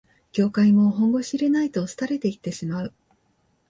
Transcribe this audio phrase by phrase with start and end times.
[0.31, 2.93] 業界も本腰入れないと廃れていってしまう